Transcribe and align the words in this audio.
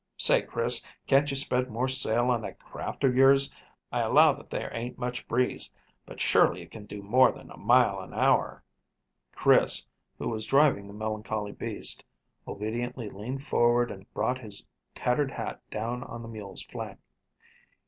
Say, 0.17 0.41
Chris, 0.41 0.83
can't 1.05 1.29
you 1.29 1.37
spread 1.37 1.69
more 1.69 1.87
sail 1.87 2.31
on 2.31 2.41
that 2.41 2.57
craft 2.57 3.03
of 3.03 3.15
yours? 3.15 3.53
I 3.91 3.99
allow 4.01 4.33
that 4.33 4.49
there 4.49 4.75
ain't 4.75 4.97
much 4.97 5.27
breeze, 5.27 5.69
but 6.07 6.19
surely 6.19 6.63
it 6.63 6.71
can 6.71 6.87
do 6.87 7.03
more 7.03 7.31
than 7.31 7.51
a 7.51 7.57
mile 7.57 7.99
an 7.99 8.11
hour." 8.11 8.63
Chris, 9.31 9.85
who 10.17 10.27
was 10.27 10.47
driving 10.47 10.87
the 10.87 10.93
melancholy 10.93 11.51
beast, 11.51 12.03
obediently 12.47 13.11
leaned 13.11 13.45
forward 13.45 13.91
and 13.91 14.11
brought 14.11 14.39
his 14.39 14.65
tattered 14.95 15.29
hat 15.29 15.61
down 15.69 16.01
on 16.05 16.23
the 16.23 16.27
mule's 16.27 16.63
flank. 16.63 16.97